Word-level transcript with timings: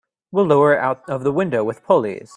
We'll 0.31 0.45
lower 0.47 0.73
it 0.73 0.79
out 0.79 1.07
of 1.07 1.23
the 1.23 1.31
window 1.31 1.63
with 1.63 1.83
pulleys. 1.83 2.29